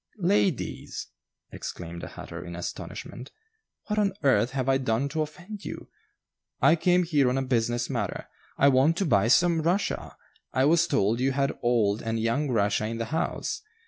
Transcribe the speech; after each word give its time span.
"Ladies!" 0.17 1.09
exclaimed 1.51 2.01
the 2.01 2.07
hatter, 2.07 2.43
in 2.43 2.55
astonishment, 2.55 3.29
"what 3.85 3.99
on 3.99 4.13
earth 4.23 4.49
have 4.49 4.67
I 4.67 4.79
done 4.79 5.07
to 5.09 5.21
offend 5.21 5.63
you? 5.63 5.89
I 6.59 6.75
came 6.75 7.03
here 7.03 7.29
on 7.29 7.37
a 7.37 7.43
business 7.43 7.87
matter. 7.87 8.25
I 8.57 8.67
want 8.69 8.97
to 8.97 9.05
buy 9.05 9.27
some 9.27 9.61
Russia. 9.61 10.17
I 10.53 10.65
was 10.65 10.87
told 10.87 11.19
you 11.19 11.33
had 11.33 11.55
old 11.61 12.01
and 12.01 12.19
young 12.19 12.49
Russia 12.49 12.87
in 12.87 12.97
the 12.97 13.05
house. 13.13 13.61